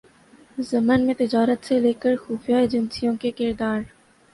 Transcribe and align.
ضمن 0.61 1.05
میں 1.05 1.13
تجارت 1.17 1.65
سے 1.65 1.79
لے 1.79 1.93
کرخفیہ 1.99 2.55
ایجنسیوں 2.55 3.15
کے 3.21 3.31
کردار 3.31 3.79